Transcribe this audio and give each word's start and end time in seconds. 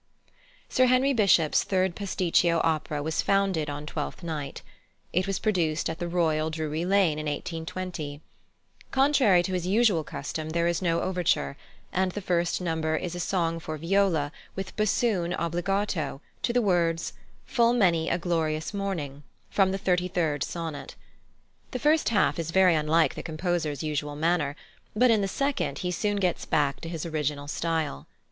+Sir 0.67 0.87
Henry 0.87 1.13
Bishop's+ 1.13 1.61
third 1.63 1.95
pasticcio 1.95 2.59
opera 2.63 3.03
was 3.03 3.21
founded 3.21 3.69
on 3.69 3.85
Twelfth 3.85 4.23
Night. 4.23 4.63
It 5.13 5.27
was 5.27 5.37
produced 5.37 5.91
at 5.91 5.99
the 5.99 6.07
Royal, 6.07 6.49
Drury 6.49 6.85
Lane, 6.85 7.19
in 7.19 7.27
1820. 7.27 8.19
Contrary 8.89 9.43
to 9.43 9.53
his 9.53 9.67
usual 9.67 10.03
custom 10.03 10.49
there 10.49 10.65
is 10.65 10.81
no 10.81 11.01
overture, 11.01 11.55
and 11.93 12.13
the 12.13 12.19
first 12.19 12.59
number 12.61 12.95
is 12.95 13.13
a 13.13 13.19
song 13.19 13.59
for 13.59 13.77
viola 13.77 14.31
with 14.55 14.75
bassoon 14.75 15.33
obbligato 15.35 16.19
to 16.41 16.51
the 16.51 16.63
words, 16.63 17.13
"Full 17.45 17.73
many 17.73 18.09
a 18.09 18.17
glorious 18.17 18.73
morning" 18.73 19.21
from 19.51 19.71
the 19.71 19.77
33rd 19.77 20.41
Sonnet. 20.43 20.95
The 21.69 21.77
first 21.77 22.09
half 22.09 22.39
is 22.39 22.49
very 22.49 22.73
unlike 22.73 23.13
the 23.13 23.21
composer's 23.21 23.83
usual 23.83 24.15
manner, 24.15 24.55
but 24.95 25.11
in 25.11 25.21
the 25.21 25.27
second 25.27 25.77
he 25.85 25.91
soon 25.91 26.17
gets 26.17 26.43
back 26.47 26.81
to 26.81 26.89
his 26.89 27.05
original 27.05 27.47
style. 27.47 28.07